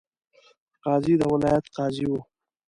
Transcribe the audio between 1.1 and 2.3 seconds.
د ولایت قاضي وو.